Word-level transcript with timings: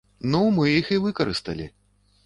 Ну 0.35 0.39
мы 0.55 0.65
іх 0.79 0.91
і 0.97 0.99
выкарысталі. 1.05 1.73